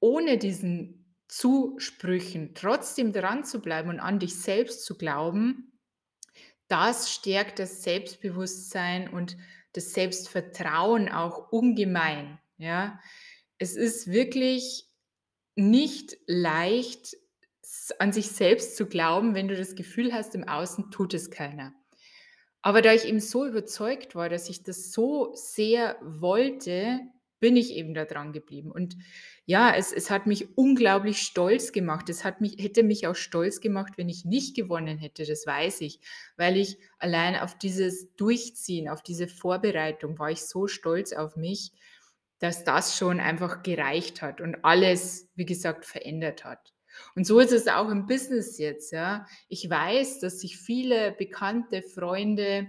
Ohne 0.00 0.38
diesen 0.38 1.14
Zusprüchen 1.28 2.54
trotzdem 2.54 3.12
dran 3.12 3.44
zu 3.44 3.60
bleiben 3.60 3.88
und 3.88 4.00
an 4.00 4.18
dich 4.18 4.40
selbst 4.40 4.84
zu 4.84 4.96
glauben, 4.96 5.78
das 6.68 7.12
stärkt 7.12 7.58
das 7.58 7.82
Selbstbewusstsein 7.82 9.08
und 9.08 9.36
das 9.72 9.92
Selbstvertrauen 9.94 11.10
auch 11.10 11.52
ungemein, 11.52 12.38
ja? 12.58 13.00
Es 13.58 13.76
ist 13.76 14.08
wirklich 14.08 14.88
nicht 15.56 16.16
leicht, 16.26 17.16
an 17.98 18.12
sich 18.12 18.28
selbst 18.28 18.76
zu 18.76 18.86
glauben, 18.86 19.34
wenn 19.34 19.48
du 19.48 19.56
das 19.56 19.74
Gefühl 19.74 20.12
hast, 20.12 20.34
im 20.34 20.46
Außen 20.46 20.90
tut 20.90 21.14
es 21.14 21.30
keiner. 21.30 21.74
Aber 22.62 22.80
da 22.80 22.92
ich 22.94 23.04
eben 23.06 23.20
so 23.20 23.46
überzeugt 23.46 24.14
war, 24.14 24.28
dass 24.28 24.48
ich 24.48 24.62
das 24.62 24.90
so 24.92 25.32
sehr 25.34 25.96
wollte, 26.02 27.00
bin 27.40 27.56
ich 27.56 27.74
eben 27.74 27.92
da 27.92 28.06
dran 28.06 28.32
geblieben. 28.32 28.72
Und 28.72 28.96
ja, 29.44 29.74
es 29.76 29.92
es 29.92 30.10
hat 30.10 30.26
mich 30.26 30.56
unglaublich 30.56 31.18
stolz 31.18 31.72
gemacht. 31.72 32.08
Es 32.08 32.24
hat 32.24 32.40
mich 32.40 32.56
hätte 32.58 32.82
mich 32.82 33.06
auch 33.06 33.16
stolz 33.16 33.60
gemacht, 33.60 33.94
wenn 33.96 34.08
ich 34.08 34.24
nicht 34.24 34.56
gewonnen 34.56 34.96
hätte, 34.96 35.26
das 35.26 35.46
weiß 35.46 35.82
ich, 35.82 36.00
weil 36.38 36.56
ich 36.56 36.78
allein 36.98 37.36
auf 37.36 37.58
dieses 37.58 38.14
Durchziehen, 38.16 38.88
auf 38.88 39.02
diese 39.02 39.28
Vorbereitung 39.28 40.18
war 40.18 40.30
ich 40.30 40.40
so 40.40 40.66
stolz 40.68 41.12
auf 41.12 41.36
mich, 41.36 41.72
dass 42.38 42.64
das 42.64 42.96
schon 42.96 43.20
einfach 43.20 43.62
gereicht 43.62 44.22
hat 44.22 44.40
und 44.40 44.64
alles, 44.64 45.28
wie 45.34 45.46
gesagt, 45.46 45.84
verändert 45.86 46.44
hat. 46.44 46.72
Und 47.16 47.26
so 47.26 47.40
ist 47.40 47.52
es 47.52 47.66
auch 47.68 47.88
im 47.90 48.06
Business 48.06 48.58
jetzt, 48.58 48.92
ja. 48.92 49.26
Ich 49.48 49.68
weiß, 49.68 50.20
dass 50.20 50.40
sich 50.40 50.58
viele 50.58 51.12
Bekannte, 51.12 51.82
Freunde 51.82 52.68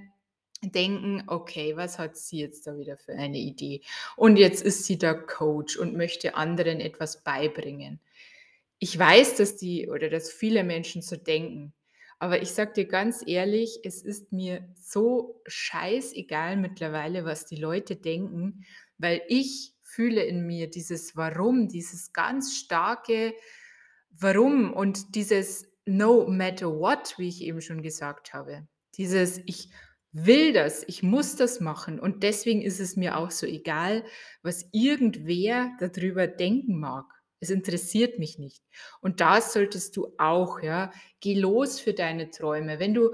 denken: 0.63 1.24
„Okay, 1.27 1.75
was 1.77 2.00
hat 2.00 2.17
sie 2.17 2.39
jetzt 2.39 2.65
da 2.67 2.77
wieder 2.77 2.98
für 2.98 3.13
eine 3.13 3.38
Idee? 3.38 3.81
Und 4.15 4.38
jetzt 4.38 4.63
ist 4.63 4.86
sie 4.86 4.98
der 4.98 5.15
Coach 5.15 5.77
und 5.77 5.95
möchte 5.95 6.36
anderen 6.36 6.79
etwas 6.79 7.24
beibringen.“ 7.24 8.00
Ich 8.79 8.98
weiß, 8.98 9.36
dass 9.38 9.55
die 9.57 9.89
oder 9.89 10.10
dass 10.10 10.31
viele 10.31 10.63
Menschen 10.63 11.01
so 11.01 11.15
denken, 11.15 11.74
aber 12.19 12.41
ich 12.41 12.51
sage 12.51 12.74
dir 12.74 12.86
ganz 12.86 13.24
ehrlich, 13.25 13.79
es 13.84 14.01
ist 14.01 14.31
mir 14.31 14.67
so 14.75 15.41
scheißegal 15.48 16.55
mittlerweile, 16.57 17.25
was 17.25 17.45
die 17.45 17.57
Leute 17.57 17.95
denken, 17.98 18.65
weil 18.98 19.22
ich 19.28 19.74
fühle 19.84 20.24
in 20.24 20.46
mir 20.46 20.70
dieses 20.70 21.16
Warum, 21.16 21.68
dieses 21.68 22.14
ganz 22.14 22.56
starke 22.56 23.34
Warum 24.12 24.74
und 24.74 25.16
dieses 25.16 25.68
no 25.86 26.28
matter 26.28 26.72
what, 26.80 27.16
wie 27.18 27.30
ich 27.30 27.42
eben 27.42 27.62
schon 27.62 27.82
gesagt 27.82 28.34
habe. 28.34 28.68
Dieses: 28.98 29.42
„Ich 29.46 29.70
will 30.14 30.54
das, 30.54 30.84
ich 30.88 31.04
muss 31.04 31.36
das 31.36 31.60
machen 31.60 32.00
und 32.00 32.24
deswegen 32.24 32.62
ist 32.62 32.80
es 32.80 32.96
mir 32.96 33.18
auch 33.18 33.32
so 33.32 33.46
egal, 33.46 34.06
was 34.42 34.68
irgendwer 34.72 35.72
da 35.80 35.90
drüber 35.90 36.28
denken 36.28 36.80
mag. 36.80 37.06
Es 37.42 37.50
interessiert 37.50 38.20
mich 38.20 38.40
nicht.“ 38.40 38.64
Und 39.02 39.20
das 39.22 39.54
solltest 39.54 39.98
du 39.98 40.14
auch, 40.18 40.62
ja. 40.62 40.92
Geh 41.20 41.36
los 41.40 41.80
für 41.80 41.94
deine 41.94 42.30
Träume. 42.32 42.80
Wenn 42.80 42.94
du 42.94 43.12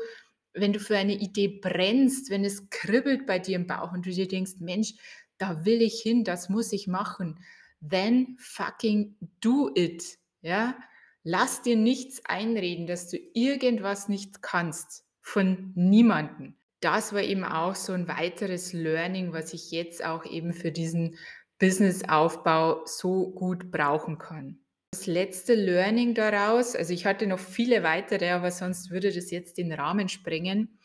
wenn 0.54 0.74
du 0.74 0.80
für 0.80 0.98
eine 0.98 1.16
Idee 1.16 1.60
brennst, 1.62 2.30
wenn 2.30 2.44
es 2.44 2.70
kribbelt 2.70 3.26
bei 3.26 3.40
dir 3.40 3.56
im 3.56 3.68
Bauch 3.68 3.94
und 3.94 4.06
du 4.06 4.12
dir 4.12 4.28
denkst: 4.28 4.54
„Mensch, 4.60 4.94
da 5.42 5.66
will 5.66 5.82
ich 5.82 6.02
hin, 6.02 6.24
das 6.24 6.50
muss 6.50 6.72
ich 6.74 6.88
machen“, 6.88 7.40
then 7.88 8.36
fucking 8.40 9.16
do 9.42 9.72
it, 9.76 10.18
ja? 10.42 10.76
Lass 11.24 11.62
dir 11.62 11.76
nichts 11.78 12.22
einreden, 12.26 12.88
dass 12.88 13.10
du 13.10 13.18
irgendwas 13.34 14.10
nicht 14.10 14.42
kannst, 14.42 15.06
von 15.22 15.72
niemandem. 15.76 16.56
Das 16.82 17.14
war 17.14 17.22
eben 17.22 17.44
auch 17.46 17.76
so 17.76 17.94
'n 17.94 18.08
weiteres 18.08 18.74
Learning, 18.74 19.34
was 19.34 19.54
ich 19.54 19.72
jetzt 19.72 20.04
auch 20.04 20.26
eben 20.26 20.54
für 20.54 20.72
diesen 20.72 21.18
Businessaufbau 21.60 22.84
so 22.88 23.30
gut 23.32 23.72
brauchen 23.72 24.18
kann. 24.18 24.62
Das 24.94 25.08
letzte 25.08 25.56
Learning 25.56 26.14
daraus 26.16 26.76
also, 26.76 26.92
ich 26.94 27.06
hatte 27.06 27.26
noch 27.26 27.40
viele 27.40 27.82
weitere, 27.82 28.30
aber 28.32 28.52
sonst 28.52 28.90
würde 28.92 29.12
das 29.14 29.32
jetzt 29.32 29.58
den 29.58 29.72
Rahmen 29.72 30.10
sprengen. 30.10 30.80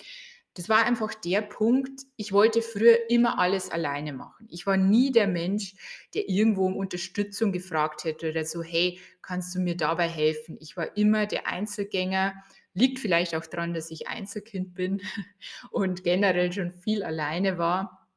Das 0.56 0.68
war 0.70 0.84
einfach 0.86 1.14
der 1.14 1.42
Punkt, 1.42 2.02
ich 2.16 2.32
wollte 2.32 2.62
früher 2.62 3.10
immer 3.10 3.38
alles 3.38 3.70
alleine 3.70 4.12
machen. 4.14 4.48
Ich 4.50 4.66
war 4.66 4.76
nie 4.78 5.12
der 5.12 5.26
Mensch, 5.28 5.74
der 6.14 6.28
irgendwo 6.28 6.66
um 6.66 6.76
Unterstützung 6.76 7.52
gefragt 7.52 8.04
hätte 8.04 8.30
oder 8.30 8.44
so: 8.44 8.62
„Hey, 8.62 8.98
kannst 9.22 9.54
du 9.54 9.60
mir 9.60 9.76
dabei 9.76 10.08
helfen?“ 10.08 10.56
Ich 10.60 10.76
war 10.76 10.96
immer 10.96 11.26
der 11.26 11.46
Einzelgänger. 11.46 12.34
Liegt 12.74 12.98
vielleicht 12.98 13.34
auch 13.34 13.46
dran, 13.46 13.74
dass 13.74 13.90
ich 13.90 14.08
Einzelkind 14.08 14.74
bin 14.74 15.00
und 15.70 16.04
generell 16.04 16.52
schon 16.52 16.72
viel 16.72 17.02
alleine 17.02 17.58
war. 17.58 18.08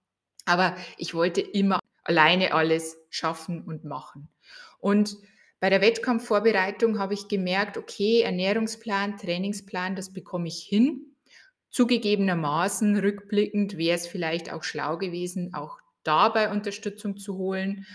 Aber 0.45 0.75
ich 0.97 1.13
wollte 1.13 1.41
immer 1.41 1.79
alleine 2.03 2.53
alles 2.53 2.97
schaffen 3.09 3.63
und 3.63 3.83
machen. 3.85 4.29
Und 4.79 5.17
bei 5.59 5.69
der 5.69 5.81
Wettkampfvorbereitung 5.81 6.99
habe 6.99 7.13
ich 7.15 7.27
gemerkt: 7.27 7.77
Okay, 7.77 8.21
Ernährungsplan, 8.21 9.17
Trainingsplan, 9.17 9.95
das 9.95 10.13
bekomme 10.13 10.47
ich 10.47 10.63
hin. 10.63 11.08
Zugegebenermaßen 11.71 12.97
rückblickend 12.97 13.77
wäre 13.77 13.95
es 13.95 14.07
vielleicht 14.07 14.51
auch 14.51 14.63
schlau 14.63 14.97
gewesen, 14.97 15.53
auch 15.53 15.79
dabei 16.03 16.51
Unterstützung 16.51 17.17
zu 17.17 17.37
holen, 17.37 17.85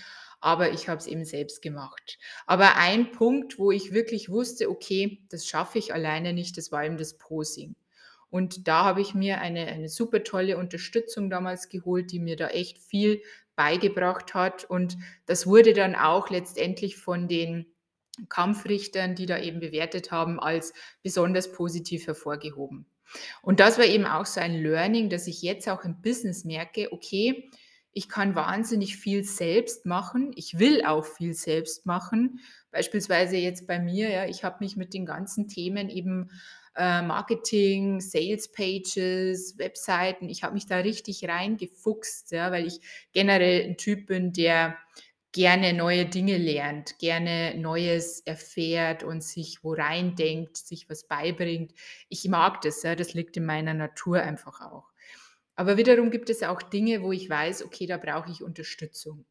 aber 0.41 0.73
ich 0.73 0.89
habe 0.89 0.99
es 0.99 1.07
eben 1.07 1.25
selbst 1.25 1.63
gemacht. 1.63 2.19
Aber 2.47 2.77
ein 2.77 3.13
Punkt, 3.13 3.59
wo 3.59 3.71
ich 3.73 3.93
wirklich 3.93 4.29
wusste: 4.29 4.71
„Okay, 4.71 5.23
das 5.31 5.47
schaffe 5.47 5.79
ich 5.79 5.93
alleine 5.95 6.33
nicht“, 6.33 6.57
das 6.57 6.71
war 6.73 6.85
eben 6.85 6.99
das 6.99 7.17
Posing. 7.19 7.75
Und 8.31 8.67
da 8.69 8.85
habe 8.85 9.01
ich 9.01 9.15
mir 9.15 9.41
eine 9.41 9.67
eine 9.67 9.89
super 9.89 10.23
tolle 10.25 10.59
Unterstützung 10.59 11.31
damals 11.31 11.69
geholt, 11.69 12.11
die 12.13 12.19
mir 12.21 12.37
da 12.37 12.49
echt 12.49 12.79
viel 12.79 13.23
beigebracht 13.57 14.35
hat. 14.35 14.65
Und 14.65 14.97
das 15.27 15.47
wurde 15.47 15.73
dann 15.73 15.95
auch 15.95 16.31
letztendlich 16.31 16.97
von 16.97 17.29
den 17.29 17.67
Kampfrichtern, 18.29 19.15
die 19.15 19.27
da 19.27 19.39
eben 19.39 19.61
bewertet 19.61 20.11
haben, 20.11 20.39
als 20.41 20.73
besonders 21.03 21.53
positiv 21.53 22.07
hervorgehoben. 22.07 22.87
Und 23.43 23.61
das 23.61 23.79
war 23.79 23.85
eben 23.85 24.07
auch 24.07 24.27
so 24.27 24.41
ein 24.41 24.63
Learning, 24.63 25.09
dass 25.09 25.27
ich 25.27 25.43
jetzt 25.43 25.69
auch 25.69 25.85
im 25.85 26.01
Business 26.01 26.45
merke, 26.45 26.93
okay, 26.93 27.51
ich 27.93 28.09
kann 28.09 28.35
wahnsinnig 28.35 28.97
viel 28.97 29.25
selbst 29.25 29.87
machen. 29.87 30.33
Ich 30.35 30.59
will 30.59 30.85
auch 30.85 31.05
viel 31.05 31.33
selbst 31.33 31.87
machen. 31.87 32.41
Beispielsweise 32.73 33.37
jetzt 33.37 33.67
bei 33.67 33.79
mir, 33.79 34.11
ja, 34.11 34.27
ich 34.27 34.43
habe 34.43 34.57
mich 34.61 34.77
mit 34.77 34.95
den 34.95 35.07
ganzen 35.07 35.47
Themen 35.47 35.89
eben 35.89 36.31
äh, 36.77 37.03
Marketing, 37.03 38.01
Sales 38.01 38.51
Pages, 38.51 39.59
Webseiten, 39.59 40.29
ich 40.29 40.43
habe 40.43 40.55
mich 40.55 40.67
da 40.67 40.79
richtig 40.79 41.29
reingefuchst, 41.29 42.33
ja, 42.33 42.51
weil 42.51 42.67
ich 42.67 42.81
generell 43.13 43.65
ein 43.65 43.77
Typ 43.77 44.07
bin, 44.07 44.33
der 44.33 44.77
gerne 45.35 45.73
neue 45.73 46.07
Dinge 46.07 46.39
lernt, 46.39 47.01
gerne 47.01 47.57
Neues 47.57 48.21
erfährt 48.21 49.03
und 49.03 49.23
sich 49.23 49.65
wo 49.65 49.73
rein 49.73 50.15
denkt, 50.15 50.57
sich 50.57 50.89
was 50.89 51.09
beibringt. 51.09 51.75
Ich 52.09 52.27
mag 52.29 52.61
das, 52.61 52.85
ja, 52.85 52.95
das 52.95 53.15
liegt 53.15 53.37
in 53.37 53.45
meiner 53.45 53.75
Natur 53.75 54.23
einfach 54.23 54.61
auch. 54.61 54.93
Aber 55.57 55.77
wiederum 55.77 56.13
gibt 56.13 56.31
es 56.31 56.45
auch 56.45 56.63
Dinge, 56.63 57.03
wo 57.03 57.11
ich 57.11 57.29
weiß, 57.29 57.65
okay, 57.65 57.87
da 57.87 57.97
brauche 57.97 58.31
ich 58.31 58.45
Unterstützung. 58.45 59.25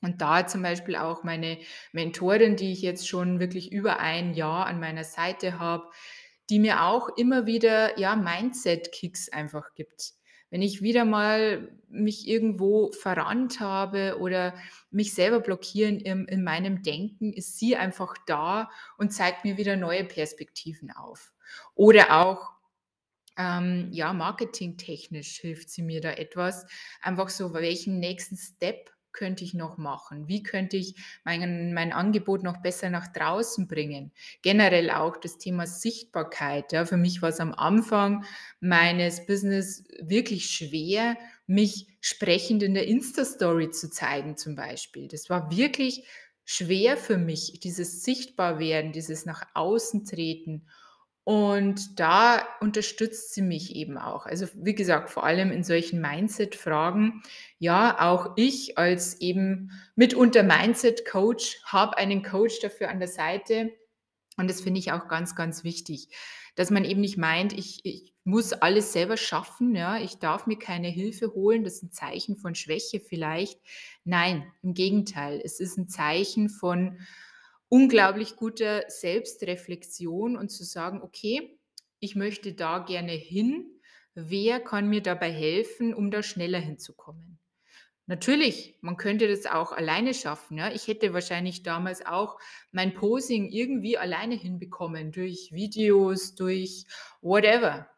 Und 0.00 0.22
da 0.22 0.46
zum 0.46 0.62
Beispiel 0.62 0.96
auch 0.96 1.22
meine 1.22 1.58
Mentorin, 1.92 2.56
die 2.56 2.72
ich 2.72 2.80
jetzt 2.80 3.06
schon 3.06 3.38
wirklich 3.38 3.70
über 3.70 4.00
ein 4.00 4.32
Jahr 4.32 4.64
an 4.66 4.80
meiner 4.80 5.04
Seite 5.04 5.58
habe, 5.58 5.90
die 6.48 6.60
mir 6.60 6.82
auch 6.82 7.10
immer 7.16 7.44
wieder 7.44 7.98
ja 7.98 8.16
Mindset-Kicks 8.16 9.28
einfach 9.28 9.74
gibt. 9.74 10.14
Wenn 10.56 10.62
ich 10.62 10.80
wieder 10.80 11.04
mal 11.04 11.68
mich 11.90 12.26
irgendwo 12.26 12.90
verrannt 12.92 13.60
habe 13.60 14.16
oder 14.18 14.54
mich 14.90 15.12
selber 15.12 15.40
blockieren 15.40 16.00
in, 16.00 16.24
in 16.24 16.42
meinem 16.42 16.82
Denken, 16.82 17.34
ist 17.34 17.58
sie 17.58 17.76
einfach 17.76 18.14
da 18.24 18.70
und 18.96 19.12
zeigt 19.12 19.44
mir 19.44 19.58
wieder 19.58 19.76
neue 19.76 20.02
Perspektiven 20.02 20.90
auf. 20.90 21.34
Oder 21.74 22.22
auch 22.22 22.52
ähm, 23.36 23.90
ja, 23.92 24.14
marketingtechnisch 24.14 25.40
hilft 25.40 25.68
sie 25.68 25.82
mir 25.82 26.00
da 26.00 26.12
etwas. 26.12 26.64
Einfach 27.02 27.28
so, 27.28 27.52
welchen 27.52 27.98
nächsten 27.98 28.38
Step 28.38 28.95
könnte 29.16 29.42
ich 29.42 29.54
noch 29.54 29.78
machen? 29.78 30.28
Wie 30.28 30.44
könnte 30.44 30.76
ich 30.76 30.94
mein, 31.24 31.74
mein 31.74 31.92
Angebot 31.92 32.44
noch 32.44 32.58
besser 32.58 32.90
nach 32.90 33.08
draußen 33.08 33.66
bringen? 33.66 34.12
Generell 34.42 34.90
auch 34.90 35.16
das 35.16 35.38
Thema 35.38 35.66
Sichtbarkeit. 35.66 36.72
Ja, 36.72 36.86
für 36.86 36.96
mich 36.96 37.22
war 37.22 37.30
es 37.30 37.40
am 37.40 37.52
Anfang 37.52 38.24
meines 38.60 39.26
Business 39.26 39.82
wirklich 40.00 40.46
schwer, 40.50 41.16
mich 41.48 41.88
sprechend 42.00 42.62
in 42.62 42.74
der 42.74 42.86
Insta-Story 42.86 43.70
zu 43.70 43.90
zeigen, 43.90 44.36
zum 44.36 44.54
Beispiel. 44.54 45.08
Das 45.08 45.28
war 45.28 45.50
wirklich 45.50 46.06
schwer 46.44 46.96
für 46.96 47.18
mich, 47.18 47.58
dieses 47.60 48.04
Sichtbarwerden, 48.04 48.92
dieses 48.92 49.26
nach 49.26 49.42
außen 49.54 50.04
treten. 50.04 50.68
Und 51.26 51.98
da 51.98 52.46
unterstützt 52.60 53.34
sie 53.34 53.42
mich 53.42 53.74
eben 53.74 53.98
auch. 53.98 54.26
Also 54.26 54.46
wie 54.54 54.76
gesagt, 54.76 55.10
vor 55.10 55.24
allem 55.24 55.50
in 55.50 55.64
solchen 55.64 56.00
Mindset-Fragen. 56.00 57.20
Ja, 57.58 57.96
auch 57.98 58.34
ich 58.36 58.78
als 58.78 59.20
eben 59.20 59.72
mitunter 59.96 60.44
Mindset-Coach 60.44 61.62
habe 61.64 61.98
einen 61.98 62.22
Coach 62.22 62.60
dafür 62.60 62.90
an 62.90 63.00
der 63.00 63.08
Seite. 63.08 63.72
Und 64.36 64.48
das 64.48 64.60
finde 64.60 64.78
ich 64.78 64.92
auch 64.92 65.08
ganz, 65.08 65.34
ganz 65.34 65.64
wichtig, 65.64 66.10
dass 66.54 66.70
man 66.70 66.84
eben 66.84 67.00
nicht 67.00 67.18
meint, 67.18 67.52
ich, 67.52 67.80
ich 67.82 68.14
muss 68.22 68.52
alles 68.52 68.92
selber 68.92 69.16
schaffen. 69.16 69.74
Ja, 69.74 69.98
ich 69.98 70.20
darf 70.20 70.46
mir 70.46 70.60
keine 70.60 70.88
Hilfe 70.88 71.34
holen. 71.34 71.64
Das 71.64 71.74
ist 71.74 71.82
ein 71.82 71.90
Zeichen 71.90 72.36
von 72.36 72.54
Schwäche 72.54 73.00
vielleicht. 73.00 73.58
Nein, 74.04 74.46
im 74.62 74.74
Gegenteil. 74.74 75.40
Es 75.44 75.58
ist 75.58 75.76
ein 75.76 75.88
Zeichen 75.88 76.50
von 76.50 77.00
unglaublich 77.68 78.36
guter 78.36 78.84
Selbstreflexion 78.88 80.36
und 80.36 80.50
zu 80.50 80.64
sagen, 80.64 81.02
okay, 81.02 81.58
ich 81.98 82.16
möchte 82.16 82.52
da 82.52 82.78
gerne 82.80 83.12
hin. 83.12 83.66
Wer 84.14 84.60
kann 84.60 84.88
mir 84.88 85.02
dabei 85.02 85.30
helfen, 85.30 85.94
um 85.94 86.10
da 86.10 86.22
schneller 86.22 86.58
hinzukommen? 86.60 87.38
Natürlich, 88.08 88.78
man 88.82 88.96
könnte 88.96 89.26
das 89.26 89.46
auch 89.46 89.72
alleine 89.72 90.14
schaffen. 90.14 90.58
Ja. 90.58 90.70
Ich 90.70 90.86
hätte 90.86 91.12
wahrscheinlich 91.12 91.64
damals 91.64 92.06
auch 92.06 92.38
mein 92.70 92.94
Posing 92.94 93.50
irgendwie 93.50 93.98
alleine 93.98 94.36
hinbekommen, 94.36 95.10
durch 95.10 95.50
Videos, 95.52 96.36
durch 96.36 96.86
whatever. 97.20 97.90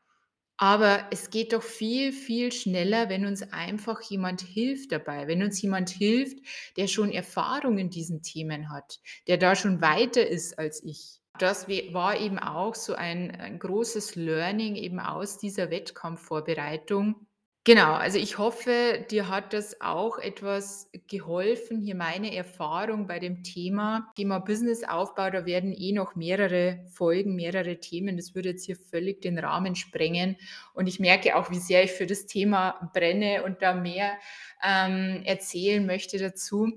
Aber 0.59 1.07
es 1.13 1.31
geht 1.31 1.53
doch 1.53 1.63
viel, 1.63 2.13
viel 2.13 2.51
schneller, 2.51 3.09
wenn 3.09 3.25
uns 3.25 3.43
einfach 3.53 4.03
jemand 4.03 4.41
hilft 4.41 4.91
dabei, 4.91 5.29
wenn 5.29 5.43
uns 5.43 5.63
jemand 5.63 5.89
hilft, 5.89 6.39
der 6.77 6.89
schon 6.89 7.13
Erfahrung 7.13 7.79
in 7.79 7.91
diesen 7.91 8.23
Themen 8.23 8.69
hat, 8.69 8.99
der 9.29 9.39
da 9.39 9.55
schon 9.55 9.81
weiter 9.81 10.27
ist 10.27 10.59
als 10.59 10.83
ich. 10.83 11.21
Das 11.39 11.69
war 11.69 12.19
eben 12.19 12.41
auch 12.41 12.75
so 12.75 12.95
ein, 12.95 13.31
ein 13.31 13.61
großes 13.61 14.17
Learning 14.17 14.75
eben 14.75 14.99
aus 14.99 15.39
dieser 15.39 15.71
Wettkampfvorbereitung, 15.71 17.28
Genau, 17.69 17.93
also 17.93 18.19
ich 18.19 18.39
hoffe, 18.39 19.05
dir 19.11 19.29
hat 19.29 19.53
das 19.53 19.83
auch 19.83 20.17
etwas 20.19 20.91
geholfen. 21.07 21.83
Hier 21.83 21.97
meine 21.97 22.35
Erfahrung 22.35 23.07
bei 23.07 23.19
dem 23.19 23.43
Thema, 23.43 24.11
Thema 24.17 24.39
Businessaufbau, 24.39 25.29
da 25.29 25.45
werden 25.45 25.75
eh 25.75 25.93
noch 25.93 26.15
mehrere 26.15 26.83
Folgen, 26.91 27.37
mehrere 27.37 27.79
Themen. 27.79 28.17
Das 28.17 28.35
würde 28.35 28.49
jetzt 28.49 28.65
hier 28.65 28.77
völlig 28.77 29.21
den 29.21 29.39
Rahmen 29.39 29.77
sprengen. 29.77 30.39
Und 30.73 30.87
ich 30.87 30.99
merke 30.99 31.37
auch, 31.37 31.51
wie 31.51 31.59
sehr 31.59 31.85
ich 31.85 31.93
für 31.93 32.07
das 32.07 32.25
Thema 32.25 32.91
brenne 32.95 33.43
und 33.45 33.61
da 33.61 33.75
mehr 33.75 34.17
ähm, 34.65 35.21
erzählen 35.27 35.85
möchte 35.85 36.17
dazu. 36.17 36.73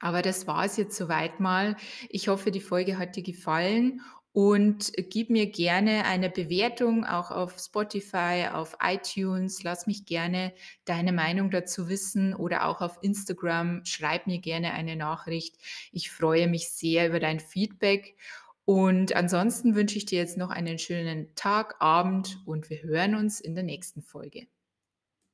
Aber 0.00 0.20
das 0.20 0.46
war 0.46 0.66
es 0.66 0.76
jetzt 0.76 0.98
soweit 0.98 1.40
mal. 1.40 1.78
Ich 2.10 2.28
hoffe, 2.28 2.50
die 2.50 2.60
Folge 2.60 2.98
hat 2.98 3.16
dir 3.16 3.22
gefallen 3.22 4.02
und 4.34 4.90
gib 5.10 5.30
mir 5.30 5.46
gerne 5.46 6.06
eine 6.06 6.28
Bewertung 6.28 7.04
auch 7.04 7.30
auf 7.30 7.56
Spotify, 7.56 8.48
auf 8.52 8.76
iTunes. 8.82 9.62
Lass 9.62 9.86
mich 9.86 10.06
gerne 10.06 10.52
deine 10.84 11.12
Meinung 11.12 11.52
dazu 11.52 11.88
wissen 11.88 12.34
oder 12.34 12.66
auch 12.66 12.80
auf 12.80 12.98
Instagram. 13.00 13.84
Schreib 13.84 14.26
mir 14.26 14.40
gerne 14.40 14.72
eine 14.72 14.96
Nachricht. 14.96 15.56
Ich 15.92 16.10
freue 16.10 16.48
mich 16.48 16.70
sehr 16.70 17.06
über 17.06 17.20
dein 17.20 17.38
Feedback. 17.38 18.16
Und 18.64 19.14
ansonsten 19.14 19.76
wünsche 19.76 19.98
ich 19.98 20.06
dir 20.06 20.18
jetzt 20.18 20.36
noch 20.36 20.50
einen 20.50 20.80
schönen 20.80 21.32
Tag, 21.36 21.76
Abend 21.78 22.42
und 22.44 22.70
wir 22.70 22.82
hören 22.82 23.14
uns 23.14 23.38
in 23.38 23.54
der 23.54 23.62
nächsten 23.62 24.02
Folge. 24.02 24.48